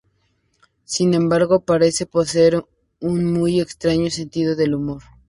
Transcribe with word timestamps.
Sin 0.83 1.13
embargo, 1.13 1.59
parece 1.59 2.07
poseer 2.07 2.65
un 3.01 3.23
muy 3.31 3.59
extraño 3.61 4.09
sentido 4.09 4.55
del 4.55 4.73
honor. 4.73 5.03